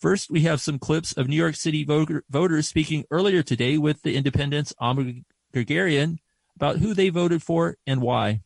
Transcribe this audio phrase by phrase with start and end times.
[0.00, 4.00] First, we have some clips of New York City voter, voters speaking earlier today with
[4.02, 5.20] the Indypendent's Amba
[5.52, 6.16] Guerguerian
[6.56, 8.40] about who they voted for and why.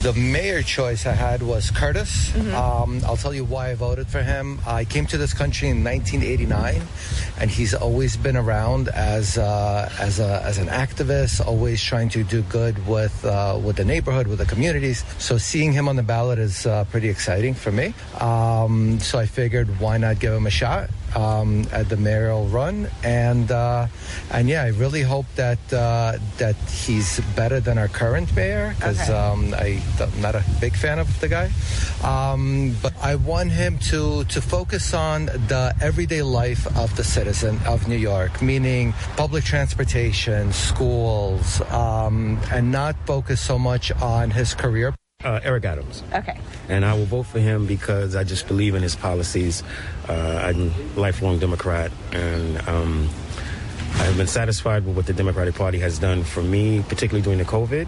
[0.00, 2.30] The mayor choice I had was Curtis.
[2.30, 2.54] Mm-hmm.
[2.54, 4.58] Um, I'll tell you why I voted for him.
[4.66, 6.80] I came to this country in 1989,
[7.38, 12.24] and he's always been around as uh, as a, as an activist, always trying to
[12.24, 15.04] do good with uh, with the neighborhood, with the communities.
[15.18, 17.92] So seeing him on the ballot is uh, pretty exciting for me.
[18.18, 20.88] Um, so I figured, why not give him a shot?
[21.16, 23.86] Um, at the mayoral run, and uh,
[24.30, 29.00] and yeah, I really hope that uh, that he's better than our current mayor because
[29.02, 29.12] okay.
[29.12, 31.50] um, I, am not a big fan of the guy,
[32.02, 37.58] um, but I want him to to focus on the everyday life of the citizen
[37.66, 44.54] of New York, meaning public transportation, schools, um, and not focus so much on his
[44.54, 44.94] career.
[45.22, 46.02] Uh, Eric Adams.
[46.14, 46.38] Okay.
[46.68, 49.62] And I will vote for him because I just believe in his policies.
[50.08, 50.12] Uh,
[50.42, 53.08] I'm a lifelong Democrat, and um,
[53.96, 57.44] I've been satisfied with what the Democratic Party has done for me, particularly during the
[57.44, 57.86] COVID,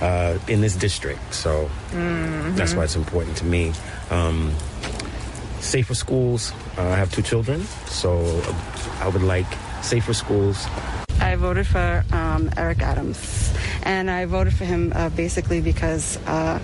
[0.00, 1.32] uh, in this district.
[1.32, 2.56] So mm-hmm.
[2.56, 3.72] that's why it's important to me.
[4.10, 4.52] Um,
[5.60, 6.52] safer schools.
[6.76, 8.42] Uh, I have two children, so
[9.00, 9.46] I would like
[9.82, 10.66] safer schools.
[11.20, 13.45] I voted for um, Eric Adams
[13.86, 16.58] and I voted for him uh, basically because uh,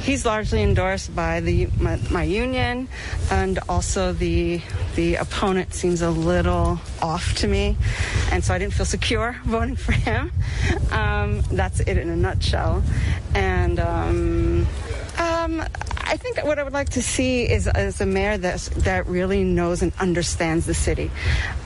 [0.00, 2.88] he's largely endorsed by the my, my, union,
[3.30, 4.60] and also the
[4.96, 7.76] the opponent seems a little off to me,
[8.32, 10.32] and so I didn't feel secure voting for him.
[10.90, 12.82] Um, that's it in a nutshell,
[13.34, 13.78] and.
[13.78, 14.66] Um,
[15.18, 15.64] um,
[16.10, 19.44] I think what I would like to see is, is a mayor that that really
[19.44, 21.10] knows and understands the city,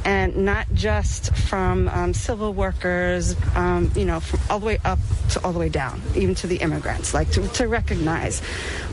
[0.05, 4.99] and not just from um, civil workers, um, you know, from all the way up
[5.31, 7.15] to all the way down, even to the immigrants.
[7.15, 8.43] Like to, to recognize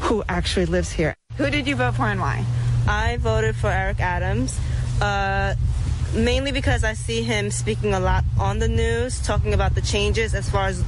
[0.01, 1.15] who actually lives here.
[1.37, 2.45] Who did you vote for and why?
[2.87, 4.59] I voted for Eric Adams.
[5.01, 5.55] Uh,
[6.13, 10.33] mainly because I see him speaking a lot on the news, talking about the changes
[10.33, 10.83] as far as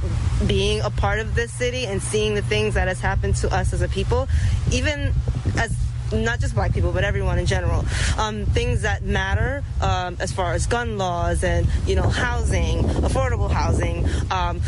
[0.46, 3.72] being a part of this city and seeing the things that has happened to us
[3.72, 4.28] as a people,
[4.70, 5.12] even
[5.58, 5.76] as
[6.12, 7.84] not just black people, but everyone in general.
[8.18, 13.50] Um, things that matter um, as far as gun laws and you know housing, affordable
[13.50, 14.06] housing.
[14.30, 14.60] Um,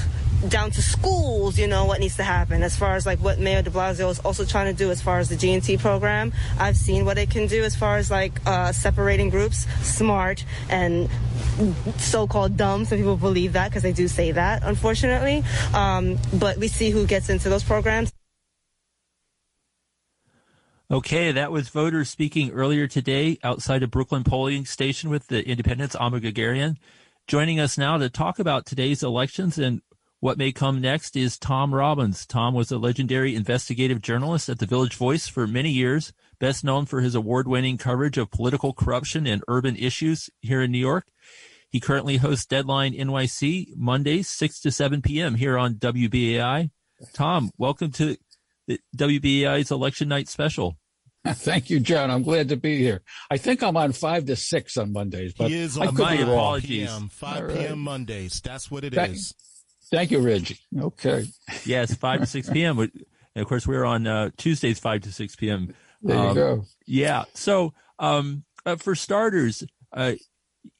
[0.49, 3.63] down to schools, you know, what needs to happen as far as like what Mayor
[3.63, 6.33] de Blasio is also trying to do as far as the G&T program.
[6.59, 11.09] I've seen what it can do as far as like uh, separating groups, smart and
[11.99, 12.85] so-called dumb.
[12.85, 15.45] Some people believe that because they do say that, unfortunately.
[15.73, 18.13] Um, but we see who gets into those programs.
[20.91, 25.97] Okay, that was voters speaking earlier today outside of Brooklyn polling station with the Indypendent's
[25.99, 26.77] Amba Guerguerian.
[27.27, 29.81] Joining us now to talk about today's elections and
[30.25, 32.25] what may come next is Tom Robbins.
[32.25, 36.87] Tom was a legendary investigative journalist at the Village Voice for many years, best known
[36.87, 41.09] for his award winning coverage of political corruption and urban issues here in New York.
[41.69, 45.35] He currently hosts Deadline NYC Mondays, 6 to 7 p.m.
[45.35, 46.71] here on WBAI.
[47.13, 48.17] Tom, welcome to
[48.67, 50.79] the WBAI's election night special.
[51.27, 52.11] Thank you, John.
[52.11, 53.03] I'm glad to be here.
[53.31, 56.91] I think I'm on five to six on Mondays, but he is on my apologies.
[56.91, 57.69] 5 p.m.
[57.69, 57.77] Right.
[57.77, 58.41] Mondays.
[58.41, 59.35] That's what it that, is.
[59.91, 60.59] Thank you, Reggie.
[60.79, 61.27] Okay.
[61.65, 62.79] Yes, 5 to 6 p.m.
[62.79, 62.91] And
[63.37, 65.75] of course, we're on uh, Tuesdays, 5 to 6 p.m.
[66.03, 66.65] There um, you go.
[66.87, 67.25] Yeah.
[67.35, 70.15] So, um, uh, for starters, uh,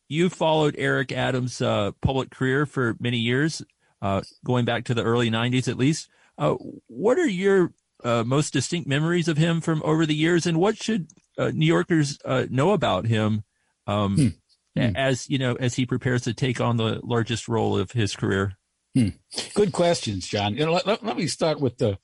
[0.09, 3.63] you followed Eric Adams' uh, public career for many years,
[4.03, 6.09] uh, going back to the early 90s at least.
[6.37, 6.55] Uh,
[6.87, 7.73] what are your
[8.05, 12.19] most distinct memories of him from over the years, and what should New Yorkers
[12.51, 13.45] know about him
[13.87, 14.81] um, hmm.
[14.81, 14.97] Hmm.
[14.97, 18.59] as you know as he prepares to take on the largest role of his career?
[18.95, 19.09] Hmm.
[19.55, 20.55] Good questions, John.
[20.55, 21.99] You know, let, let, let, me start with the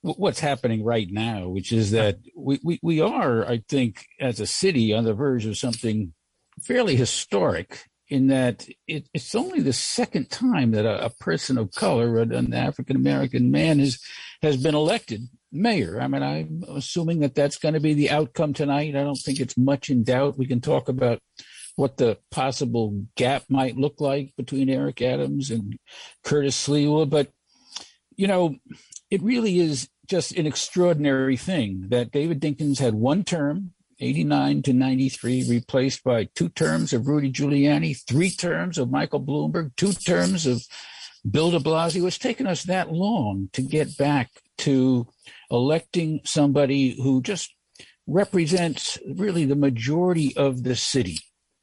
[0.00, 4.46] what's happening right now, which is that we, we, we are, I think, as a
[4.46, 6.14] city on the verge of something
[6.62, 11.72] fairly historic in that it, it's only the second time that a, a person of
[11.72, 13.98] color, an African American man, has
[14.42, 15.22] has been elected
[15.52, 16.00] mayor.
[16.00, 18.96] I mean, I'm assuming that that's going to be the outcome tonight.
[18.96, 20.38] I don't think it's much in doubt.
[20.38, 21.20] We can talk about
[21.76, 25.78] what the possible gap might look like between Eric Adams and
[26.24, 27.08] Curtis Sliwa.
[27.08, 27.30] But,
[28.16, 28.56] you know,
[29.10, 34.72] it really is just an extraordinary thing that David Dinkins had one term, 89 to
[34.72, 40.46] 93, replaced by two terms of Rudy Giuliani, three terms of Michael Bloomberg, two terms
[40.46, 40.62] of
[41.28, 42.06] Bill de Blasio.
[42.06, 45.06] It's taken us that long to get back to
[45.50, 47.52] electing somebody who just
[48.06, 51.18] represents really the majority of the city.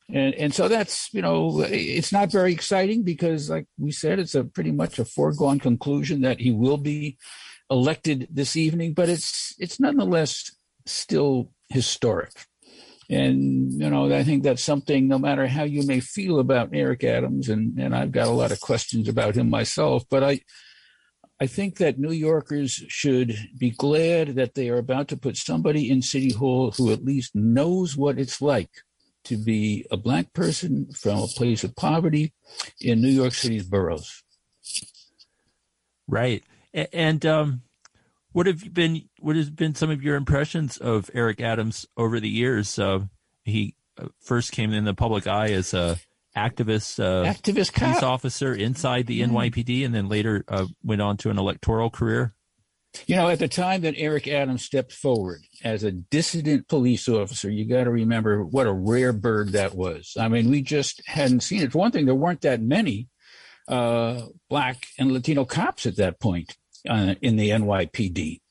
[0.10, 4.36] And, and so that's, you know, it's not very exciting because, like we said, it's
[4.36, 7.18] a pretty much a foregone conclusion that he will be
[7.70, 10.52] elected this evening, but it's, it's nonetheless
[10.86, 12.32] still historic.
[13.10, 17.04] And, you know, I think that's something, no matter how you may feel about Eric
[17.04, 20.42] Adams, and, and I've got a lot of questions about him myself, but I,
[21.40, 25.90] I think that New Yorkers should be glad that they are about to put somebody
[25.90, 28.70] in City Hall who at least knows what it's like
[29.26, 32.34] to be a black person from a place of poverty
[32.80, 34.24] in New York City's boroughs.
[36.08, 36.44] Right.
[36.74, 37.62] And um,
[38.32, 42.20] what have you been what has been some of your impressions of Eric Adams over
[42.20, 42.78] the years?
[42.78, 43.02] Uh,
[43.44, 45.98] he uh, first came in the public eye as a
[46.36, 48.04] activist, uh, activist police cop.
[48.04, 49.36] officer inside the mm-hmm.
[49.36, 52.34] NYPD, and then later uh, went on to an electoral career.
[53.08, 57.50] You know, at the time that Eric Adams stepped forward as a dissident police officer,
[57.50, 60.14] you got to remember what a rare bird that was.
[60.20, 61.72] I mean, we just hadn't seen it.
[61.72, 63.10] For one thing, there weren't that many
[63.68, 66.56] uh, black and Latino cops at that point
[66.88, 68.42] uh, in the NYPD.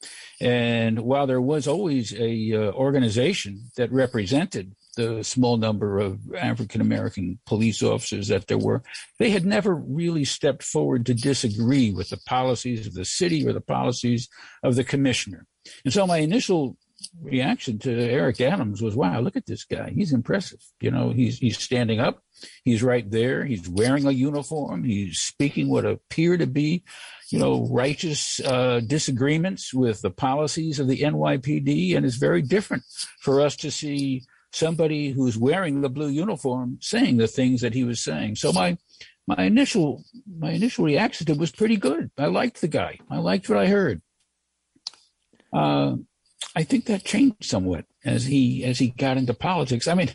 [0.41, 6.81] And while there was always a uh, organization that represented the small number of African
[6.81, 8.83] American police officers that there were,
[9.19, 13.53] they had never really stepped forward to disagree with the policies of the city or
[13.53, 14.29] the policies
[14.63, 15.47] of the commissioner.
[15.85, 16.77] And so my initial
[17.21, 19.91] reaction to Eric Adams was, wow, look at this guy.
[19.95, 20.61] He's impressive.
[20.81, 22.23] You know, he's, he's standing up.
[22.65, 23.45] He's right there.
[23.45, 24.85] He's wearing a uniform.
[24.85, 26.85] He's speaking what appear to be,
[27.31, 31.97] you know, righteous uh, disagreements with the policies of the NYPD.
[31.97, 32.85] And it's very different
[33.21, 37.85] for us to see somebody who's wearing the blue uniform saying the things that he
[37.85, 38.37] was saying.
[38.37, 38.79] So my
[39.27, 40.05] my initial
[40.39, 42.11] my initial reaction to it was pretty good.
[42.19, 42.99] I liked the guy.
[43.11, 44.03] I liked what I heard.
[45.53, 45.97] Uh,
[46.55, 49.89] I think that changed somewhat as he as he got into politics.
[49.89, 50.11] I mean,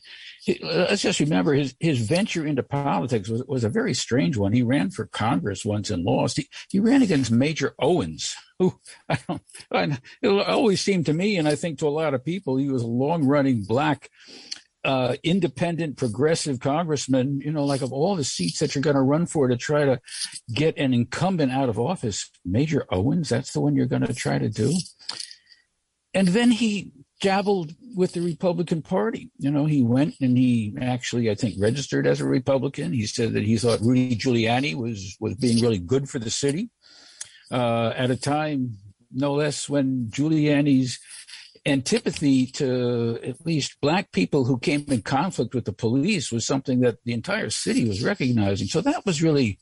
[0.62, 4.54] let's just remember his his venture into politics was, was a very strange one.
[4.54, 6.38] He ran for Congress once and lost.
[6.38, 8.74] He, he ran against Major Owens, who
[9.08, 9.42] I don't.
[9.72, 12.70] I, it always seemed to me, and I think to a lot of people, he
[12.70, 14.10] was a long running black.
[14.86, 19.02] Uh, independent progressive congressman, you know, like of all the seats that you're going to
[19.02, 20.00] run for to try to
[20.54, 24.38] get an incumbent out of office, Major Owens, that's the one you're going to try
[24.38, 24.74] to do.
[26.14, 29.30] And then he dabbled with the Republican Party.
[29.40, 32.94] You know, he went and he actually, I think, registered as a Republican.
[32.94, 36.70] He said that he thought Rudy Giuliani was was being really good for the city
[37.52, 38.78] uh, at a time,
[39.12, 41.00] no less, when Giuliani's
[41.66, 46.80] antipathy to at least black people who came in conflict with the police was something
[46.80, 48.68] that the entire city was recognizing.
[48.68, 49.60] So that was really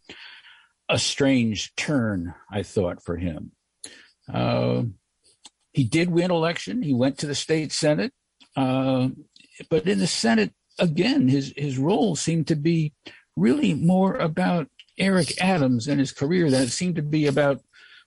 [0.88, 3.52] a strange turn, I thought, for him.
[4.32, 4.84] Uh,
[5.74, 6.84] he did win election.
[6.84, 8.14] He went to the state senate,
[8.56, 9.10] uh,
[9.70, 12.94] but in the Senate again, his his role seemed to be
[13.36, 14.68] really more about
[14.98, 17.62] Eric Adams and his career than it seemed to be about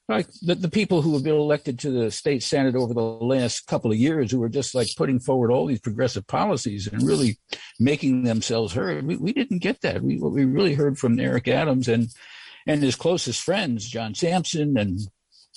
[0.08, 3.66] like the, the people who have been elected to the state senate over the last
[3.66, 7.38] couple of years who are just like putting forward all these progressive policies and really
[7.78, 9.06] making themselves heard.
[9.06, 10.02] We, we didn't get that.
[10.02, 12.08] We, what we really heard from Eric Adams and
[12.66, 15.00] and his closest friends, John Sampson and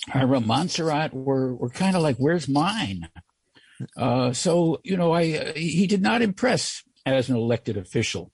[0.08, 3.08] Hiram Monserrate were were kind of like, "Where's mine?"
[3.96, 8.32] Uh, so you know, I he did not impress as an elected official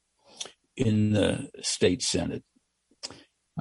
[0.76, 2.44] in the state senate.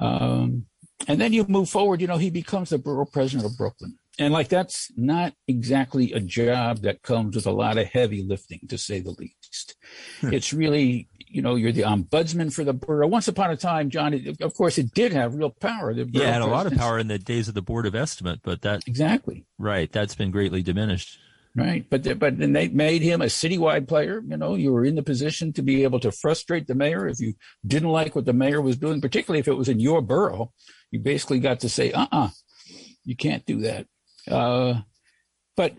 [0.00, 0.67] Um,
[1.06, 2.00] and then you move forward.
[2.00, 6.20] You know, he becomes the borough president of Brooklyn, and like that's not exactly a
[6.20, 9.76] job that comes with a lot of heavy lifting, to say the least.
[10.20, 10.32] Hmm.
[10.32, 13.06] It's really you know, you're the ombudsman for the borough.
[13.06, 15.92] Once upon a time, John, of course, it did have real power.
[15.92, 18.40] Yeah, it had a lot of power in the days of the board of estimate,
[18.42, 19.90] but that exactly right.
[19.90, 21.18] That's been greatly diminished.
[21.56, 24.22] Right, but but then they made him a citywide player.
[24.24, 27.18] You know, you were in the position to be able to frustrate the mayor if
[27.18, 27.34] you
[27.66, 30.52] didn't like what the mayor was doing, particularly if it was in your borough.
[30.90, 32.30] You basically got to say, "Uh, uh-uh, uh
[33.04, 33.86] you can't do that."
[34.30, 34.82] Uh,
[35.56, 35.74] but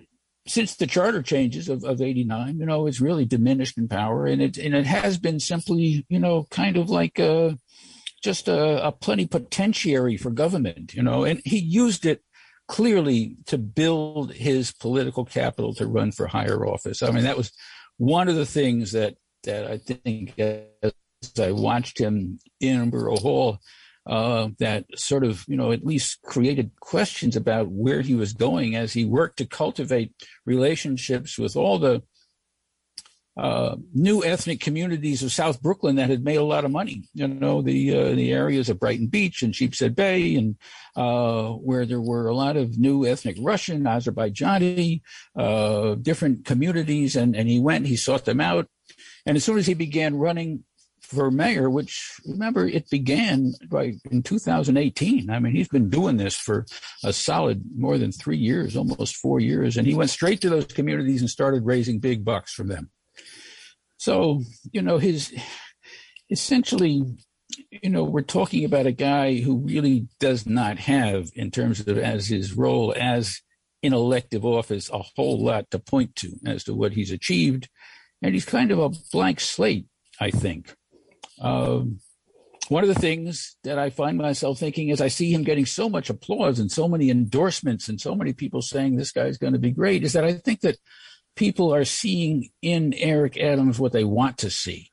[0.50, 4.42] since the charter changes of, of 89, you know, it's really diminished in power and
[4.42, 7.58] it, and it has been simply, you know, kind of like a,
[8.24, 12.24] just a, a plenipotentiary for government, you know, and he used it
[12.70, 17.02] clearly to build his political capital to run for higher office.
[17.02, 17.52] I mean, that was
[17.98, 20.94] one of the things that, that I think as
[21.40, 23.58] I watched him in Borough Hall,
[24.06, 28.76] uh, that sort of, you know, at least created questions about where he was going
[28.76, 30.14] as he worked to cultivate
[30.46, 32.04] relationships with all the
[33.40, 37.06] uh, new ethnic communities of South Brooklyn that had made a lot of money.
[37.14, 40.58] You know, the uh, the areas of Brighton Beach and Sheepshead Bay, and
[40.98, 45.02] uh, where there were a lot of new ethnic Russian, Azerbaijani,
[45.38, 48.68] uh, different communities, and and he went, he sought them out,
[49.26, 50.66] and as soon as he began running
[51.00, 55.30] for mayor, which remember it began by in 2018.
[55.30, 56.66] I mean, he's been doing this for
[57.06, 60.66] a solid more than three years, almost four years, and he went straight to those
[60.66, 62.92] communities and started raising big bucks from them.
[64.00, 64.42] So,
[64.72, 65.34] you know, his
[66.30, 67.04] essentially,
[67.70, 71.98] you know, we're talking about a guy who really does not have, in terms of
[71.98, 73.42] as his role as
[73.84, 77.70] in elective office, a whole lot to point to as to what he's achieved.
[78.22, 79.88] And he's kind of a blank slate,
[80.20, 80.74] I think.
[81.42, 82.00] Um,
[82.70, 85.90] one of the things that I find myself thinking is I see him getting so
[85.90, 89.60] much applause and so many endorsements and so many people saying this guy's going to
[89.60, 90.78] be great is that I think that
[91.36, 94.92] people are seeing in Eric Adams what they want to see.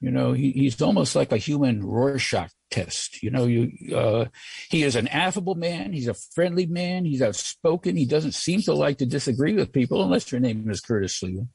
[0.00, 3.22] You know, he, he's almost like a human Rorschach test.
[3.22, 4.24] You know, you uh,
[4.68, 5.92] he is an affable man.
[5.92, 7.04] He's a friendly man.
[7.04, 7.96] He's outspoken.
[7.96, 11.46] He doesn't seem to like to disagree with people, unless your name is Curtis Sliwa.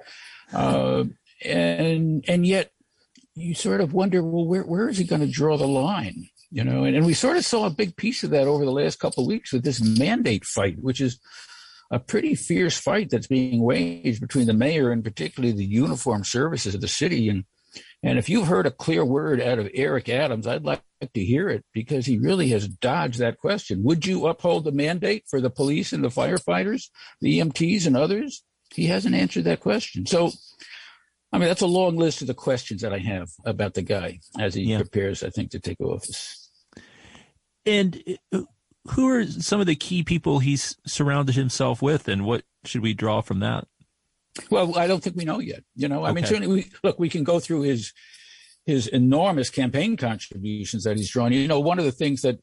[0.53, 1.05] Uh,
[1.43, 2.71] and and yet
[3.35, 6.29] you sort of wonder, well, where where is he going to draw the line?
[6.49, 8.71] You know, and, and we sort of saw a big piece of that over the
[8.71, 11.19] last couple of weeks with this mandate fight, which is
[11.91, 16.75] a pretty fierce fight that's being waged between the mayor and particularly the uniform services
[16.75, 17.29] of the city.
[17.29, 17.46] And
[18.03, 21.50] and if you've heard a clear word out of Eric Adams, I'd like to hear
[21.50, 23.84] it because he really has dodged that question.
[23.84, 26.89] Would you uphold the mandate for the police and the firefighters,
[27.22, 28.44] the EMTs and others?
[28.74, 30.06] He hasn't answered that question.
[30.06, 30.32] So
[31.32, 34.20] I mean, that's a long list of the questions that I have about the guy
[34.39, 34.77] as he yeah.
[34.77, 36.50] prepares, I think, to take office.
[37.65, 38.01] And
[38.32, 38.44] uh,
[38.91, 42.94] who are some of the key people he's surrounded himself with, and what should we
[42.94, 43.67] draw from that?
[44.50, 45.63] Well, I don't think we know yet.
[45.75, 46.15] You know, I okay.
[46.15, 47.94] mean, certainly, we, look, we can go through his
[48.65, 51.32] his enormous campaign contributions that he's drawn.
[51.32, 52.39] You know, one of the things that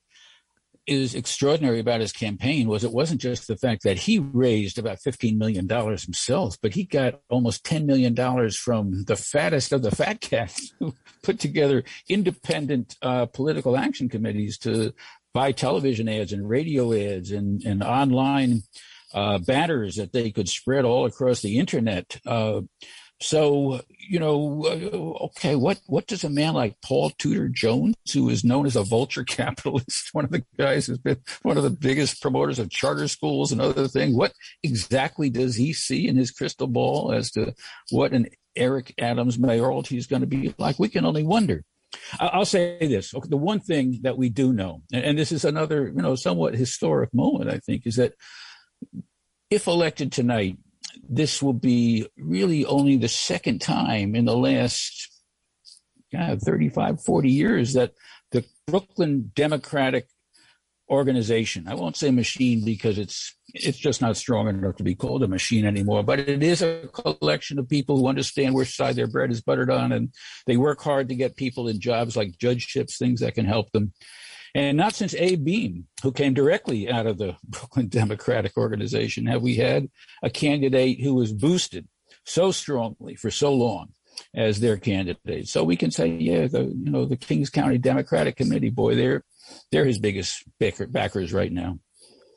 [0.86, 4.98] is extraordinary about his campaign was it wasn't just the fact that he raised about
[4.98, 8.14] $15 million himself, but he got almost $10 million
[8.50, 14.58] from the fattest of the fat cats who put together independent uh, political action committees
[14.58, 14.92] to
[15.34, 18.62] buy television ads and radio ads and, and online
[19.12, 22.18] uh, banners that they could spread all across the internet.
[22.24, 22.62] Uh,
[23.20, 28.28] so, you know, uh, okay, what, what does a man like Paul Tudor Jones, who
[28.28, 31.70] is known as a vulture capitalist, one of the guys who's been one of the
[31.70, 36.30] biggest promoters of charter schools and other things, what exactly does he see in his
[36.30, 37.54] crystal ball as to
[37.90, 40.78] what an Eric Adams mayoralty is going to be like?
[40.78, 41.64] We can only wonder.
[42.18, 43.14] I'll say this.
[43.14, 46.54] Okay, the one thing that we do know, and this is another, you know, somewhat
[46.54, 48.14] historic moment, I think, is that
[49.50, 50.58] if elected tonight,
[51.08, 55.10] this will be really only the second time in the last
[56.12, 57.92] God, 35, 40 years that
[58.30, 60.06] the Brooklyn Democratic
[60.90, 65.22] organization, I won't say machine because it's it's just not strong enough to be called
[65.22, 69.06] a machine anymore, but it is a collection of people who understand which side their
[69.06, 70.12] bread is buttered on and
[70.46, 73.92] they work hard to get people in jobs like judgeships, things that can help them.
[74.56, 79.42] And not since Abe Beame, who came directly out of the Brooklyn Democratic Organization, have
[79.42, 79.88] we had
[80.22, 81.88] a candidate who was boosted
[82.24, 83.88] so strongly for so long
[84.34, 85.48] as their candidate.
[85.48, 89.24] So we can say, yeah, the you know the Kings County Democratic Committee, boy, they're
[89.70, 91.78] they're his biggest backer, backers right now.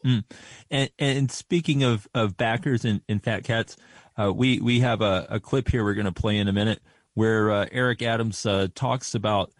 [0.05, 0.23] Mm.
[0.69, 3.77] And, and speaking of, of backers and, and fat cats,
[4.19, 6.81] uh, we we have a, a clip here we're going to play in a minute
[7.13, 9.51] where uh, Eric Adams uh, talks about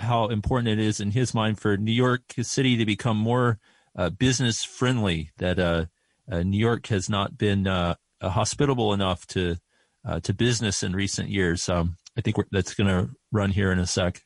[0.00, 3.58] how important it is in his mind for New York City to become more
[3.96, 5.30] uh, business friendly.
[5.38, 5.86] That uh,
[6.30, 9.56] uh, New York has not been uh, uh, hospitable enough to
[10.04, 11.68] uh, to business in recent years.
[11.68, 14.22] Um, I think that's going to run here in a sec.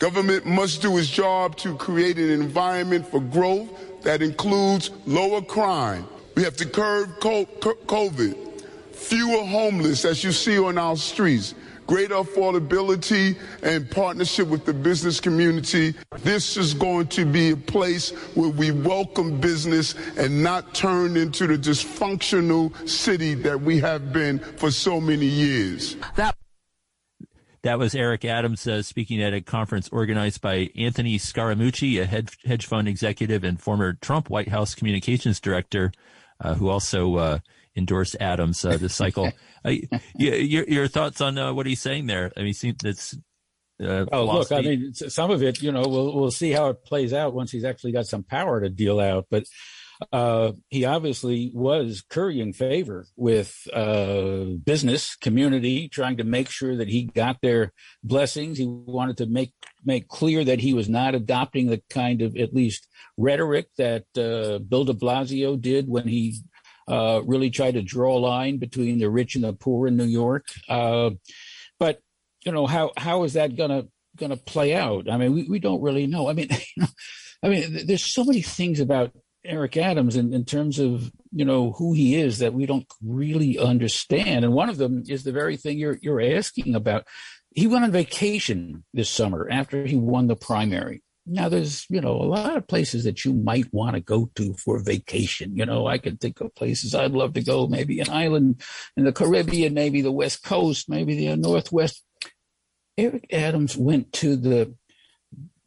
[0.00, 3.68] Government must do its job to create an environment for growth
[4.02, 6.08] that includes lower crime.
[6.34, 11.54] We have to curb COVID, fewer homeless, as you see on our streets
[11.86, 15.92] greater affordability and partnership with the business community.
[16.20, 21.48] This is going to be a place where we welcome business and not turn into
[21.48, 25.96] the dysfunctional city that we have been for so many years.
[26.14, 26.36] That
[27.62, 32.66] that was Eric Adams uh, speaking at a conference organized by Anthony Scaramucci, a hedge,
[32.66, 35.92] fund executive and former Trump White House communications director,
[36.40, 37.38] uh, who also uh,
[37.76, 39.30] endorsed Adams uh, this cycle.
[39.64, 39.72] uh,
[40.16, 42.32] your, your thoughts on uh, what he's saying there?
[42.36, 43.16] I mean, seems that's.
[43.82, 46.84] Uh, oh, look, I mean, some of it, you know, we'll we'll see how it
[46.84, 49.26] plays out once he's actually got some power to deal out.
[49.30, 49.44] But
[50.12, 56.88] uh, he obviously was currying favor with uh, business community, trying to make sure that
[56.88, 58.58] he got their blessings.
[58.58, 59.52] He wanted to make
[59.84, 64.58] make clear that he was not adopting the kind of at least rhetoric that uh,
[64.58, 66.40] Bill De Blasio did when he
[66.88, 70.04] uh, really tried to draw a line between the rich and the poor in New
[70.04, 70.46] York.
[70.68, 71.10] Uh,
[71.78, 72.00] but
[72.44, 73.84] you know, how how is that gonna
[74.16, 75.10] gonna play out?
[75.10, 76.28] I mean, we, we don't really know.
[76.28, 76.48] I mean,
[77.42, 79.12] I mean, there's so many things about
[79.44, 83.58] Eric Adams in, in terms of you know who he is that we don't really
[83.58, 87.06] understand, and one of them is the very thing you're you're asking about.
[87.52, 91.02] He went on vacation this summer after he won the primary.
[91.26, 94.54] Now, there's, you know, a lot of places that you might want to go to
[94.54, 95.56] for vacation.
[95.56, 98.62] You know, I can think of places I'd love to go, maybe an island
[98.96, 102.02] in the Caribbean, maybe the West Coast, maybe the Northwest.
[102.96, 104.74] Eric Adams went to the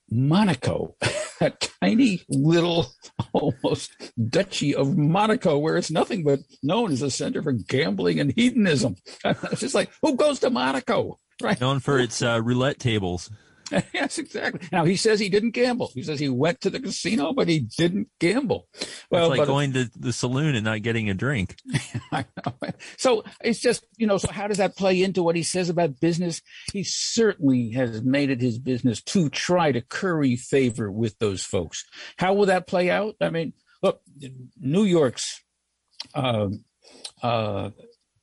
[0.10, 0.96] Monaco,
[1.44, 2.88] a tiny little
[3.34, 3.92] almost
[4.30, 8.96] duchy of Monaco, where it's nothing but known as a center for gambling and hedonism.
[9.26, 11.20] It's just like, who goes to Monaco?
[11.42, 11.60] Right.
[11.60, 13.30] Known for its uh, roulette tables.
[13.94, 14.68] yes, exactly.
[14.72, 15.92] Now he says he didn't gamble.
[15.94, 18.68] He says he went to the casino, but he didn't gamble.
[19.10, 21.58] Well, it's like going to the saloon and not getting a drink.
[22.12, 22.72] I know.
[22.98, 24.18] So it's just you know.
[24.18, 26.42] So how does that play into what he says about business?
[26.72, 31.86] He certainly has made it his business to try to curry favor with those folks.
[32.18, 33.16] How will that play out?
[33.22, 34.02] I mean, look,
[34.60, 35.42] New York's
[36.14, 36.50] uh,
[37.22, 37.72] uh,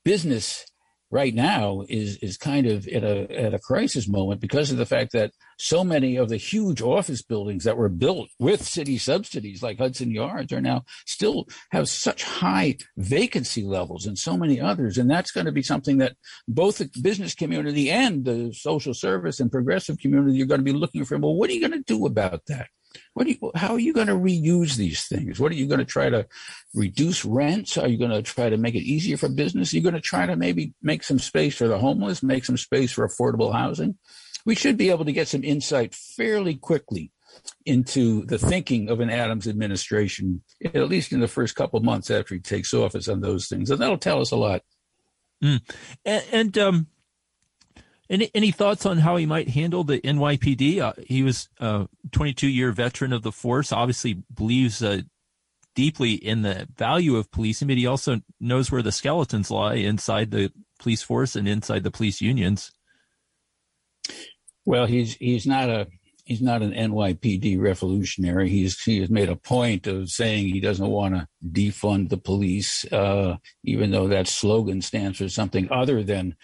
[0.05, 0.70] business
[1.11, 4.87] right now is is kind of at a at a crisis moment because of the
[4.87, 9.63] fact that so many of the huge office buildings that were built with city subsidies
[9.63, 14.99] like Hudson Yards are now still have such high vacancy levels and so many others.
[14.99, 16.17] And that's going to be something that
[16.49, 20.73] both the business community and the social service and progressive community are going to be
[20.73, 22.69] looking for well what are you going to do about that
[23.15, 25.39] what are you, how are you going to reuse these things?
[25.39, 26.27] What are you going to try to
[26.75, 27.79] reduce rents?
[27.79, 29.73] Are you going to try to make it easier for business?
[29.73, 32.57] Are you going to try to maybe make some space for the homeless, make some
[32.57, 33.97] space for affordable housing?
[34.45, 37.13] We should be able to get some insight fairly quickly
[37.65, 42.35] into the thinking of an Adams administration, at least in the first couple months after
[42.35, 43.71] he takes office on those things.
[43.71, 44.63] And that'll tell us a lot.
[45.43, 45.61] Mm.
[46.05, 46.87] And, and um,
[48.11, 50.81] any any thoughts on how he might handle the NYPD?
[50.81, 53.73] Uh, he was a 22 year veteran of the force.
[53.73, 55.03] Obviously, believes uh,
[55.75, 60.33] deeply in the value of policing, but he also knows where the skeletons lie inside
[60.33, 62.73] the police force and inside the police unions.
[64.65, 65.87] Well, he's he's not a
[66.25, 68.49] he's not an NYPD revolutionary.
[68.49, 72.85] He's he has made a point of saying he doesn't want to defund the police,
[72.93, 76.35] uh, even though that slogan stands for something other than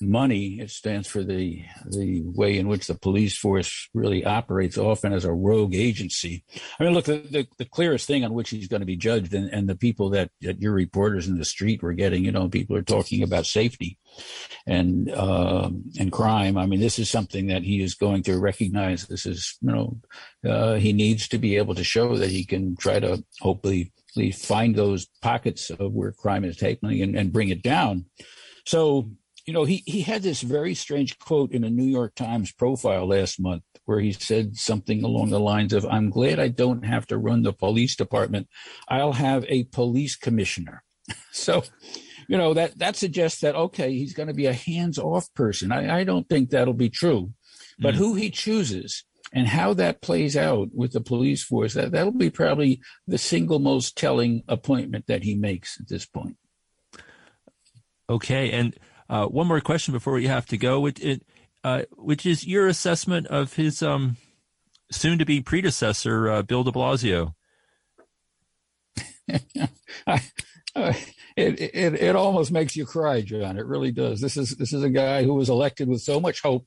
[0.00, 0.60] money.
[0.60, 5.24] It stands for the the way in which the police force really operates, often as
[5.24, 6.44] a rogue agency.
[6.78, 9.34] I mean, look, the, the, the clearest thing on which he's going to be judged,
[9.34, 12.48] and, and the people that, that your reporters in the street were getting, you know,
[12.48, 13.98] people are talking about safety
[14.66, 16.56] and uh, and crime.
[16.56, 19.06] I mean, this is something that he is going to recognize.
[19.06, 20.00] This is, you know,
[20.48, 23.92] uh, he needs to be able to show that he can try to hopefully
[24.34, 28.06] find those pockets of where crime is taking and, and bring it down.
[28.64, 29.10] So
[29.48, 33.08] you know, he, he had this very strange quote in a New York Times profile
[33.08, 37.06] last month where he said something along the lines of, I'm glad I don't have
[37.06, 38.46] to run the police department.
[38.88, 40.84] I'll have a police commissioner.
[41.32, 41.64] so,
[42.28, 45.72] you know, that, that suggests that, okay, he's going to be a hands off person.
[45.72, 47.32] I, I don't think that'll be true.
[47.78, 48.04] But mm-hmm.
[48.04, 52.28] who he chooses and how that plays out with the police force, that, that'll be
[52.28, 56.36] probably the single most telling appointment that he makes at this point.
[58.10, 58.50] Okay.
[58.50, 58.78] And
[59.08, 61.22] uh, one more question before we have to go, which, it,
[61.64, 64.16] uh, which is your assessment of his um,
[64.90, 67.34] soon to be predecessor, uh, Bill de Blasio.
[71.36, 73.58] It, it, it almost makes you cry, John.
[73.58, 74.20] It really does.
[74.20, 76.66] This is this is a guy who was elected with so much hope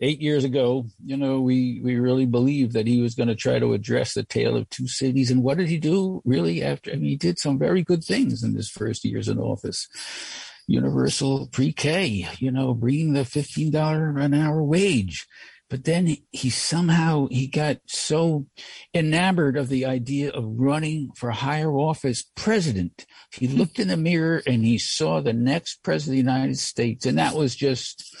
[0.00, 0.84] eight years ago.
[1.02, 4.22] You know, we we really believed that he was going to try to address the
[4.22, 5.30] tale of two cities.
[5.30, 6.20] And what did he do?
[6.26, 9.38] Really, after I mean, he did some very good things in his first years in
[9.38, 9.88] office
[10.72, 15.26] universal pre-K, you know, bringing the $15 an hour wage.
[15.68, 18.46] But then he somehow, he got so
[18.92, 23.06] enamored of the idea of running for higher office president.
[23.32, 23.56] He hmm.
[23.56, 27.06] looked in the mirror and he saw the next president of the United States.
[27.06, 28.14] And that was just,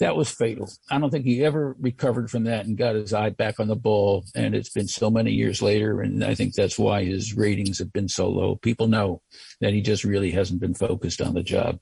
[0.00, 0.68] that was fatal.
[0.90, 3.76] I don't think he ever recovered from that and got his eye back on the
[3.76, 4.24] ball.
[4.34, 6.00] And it's been so many years later.
[6.00, 8.56] And I think that's why his ratings have been so low.
[8.56, 9.22] People know
[9.60, 11.78] that he just really hasn't been focused on the job.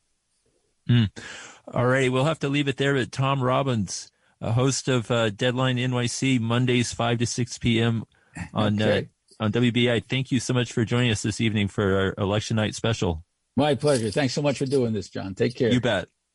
[0.89, 1.11] Mm.
[1.73, 2.13] All right.
[2.13, 2.95] We'll have to leave it there.
[2.95, 4.11] But Tom Robbins,
[4.43, 8.05] a host of uh, Deadline NYC, Mondays, 5 to 6 p.m.
[8.53, 9.09] on, uh, okay.
[9.41, 10.05] uh, on WBAI.
[10.05, 13.25] Thank you so much for joining us this evening for our election night special.
[13.57, 14.11] My pleasure.
[14.11, 15.35] Thanks so much for doing this, John.
[15.35, 15.73] Take care.
[15.73, 16.09] You bet.